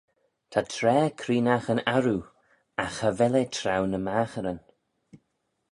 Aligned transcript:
Ta 0.51 0.61
traa 0.73 1.05
creenagh 1.21 1.69
yn 1.73 1.83
arroo, 1.95 2.23
agh 2.83 2.93
cha 2.97 3.09
vel 3.17 3.35
eh 3.41 3.51
traaue 3.55 3.87
ny 3.89 3.99
magheryn. 4.05 4.61